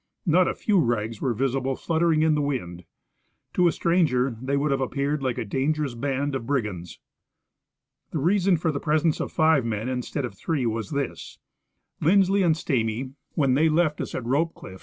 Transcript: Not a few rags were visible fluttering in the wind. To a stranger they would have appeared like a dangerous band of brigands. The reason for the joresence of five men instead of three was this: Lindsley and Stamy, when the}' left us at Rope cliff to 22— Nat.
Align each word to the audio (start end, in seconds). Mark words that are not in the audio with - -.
Not 0.25 0.47
a 0.47 0.55
few 0.55 0.79
rags 0.79 1.21
were 1.21 1.31
visible 1.35 1.75
fluttering 1.75 2.23
in 2.23 2.33
the 2.33 2.41
wind. 2.41 2.85
To 3.53 3.67
a 3.67 3.71
stranger 3.71 4.35
they 4.41 4.57
would 4.57 4.71
have 4.71 4.81
appeared 4.81 5.21
like 5.21 5.37
a 5.37 5.45
dangerous 5.45 5.93
band 5.93 6.33
of 6.33 6.47
brigands. 6.47 6.99
The 8.09 8.17
reason 8.17 8.57
for 8.57 8.71
the 8.71 8.79
joresence 8.79 9.19
of 9.21 9.31
five 9.31 9.63
men 9.63 9.87
instead 9.89 10.25
of 10.25 10.33
three 10.33 10.65
was 10.65 10.89
this: 10.89 11.37
Lindsley 12.01 12.41
and 12.41 12.55
Stamy, 12.57 13.13
when 13.35 13.53
the}' 13.53 13.69
left 13.69 14.01
us 14.01 14.15
at 14.15 14.25
Rope 14.25 14.55
cliff 14.55 14.69
to 14.69 14.69
22— 14.69 14.71
Nat. 14.71 14.79